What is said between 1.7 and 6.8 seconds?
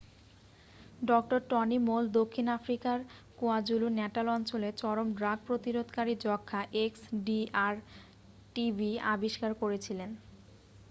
মোল দক্ষিণ আফ্রিকার কোয়াজুলু-ন্যাটাল অঞ্চলে চরম ড্রাগ প্রতিরোধকারী যক্ষ্মা